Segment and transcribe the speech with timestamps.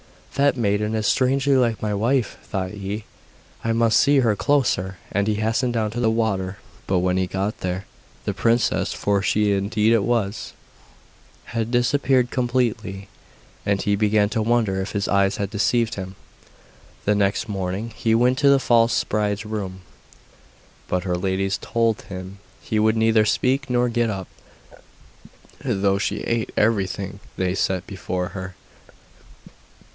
[0.33, 3.03] 'That maiden is strangely like my wife,' thought he;
[3.63, 4.97] 'I must see her closer!
[5.11, 6.57] And he hastened down to the water.
[6.87, 7.85] But when he got there,
[8.25, 10.53] the princess, for she indeed it was,
[11.53, 13.07] had disappeared completely,
[13.67, 16.15] and he began to wonder if his eyes had deceived him.
[17.05, 19.81] The next morning he went to the false bride's room,
[20.87, 24.27] but her ladies told him she would neither speak nor get up,
[25.63, 28.55] though she ate everything they set before her.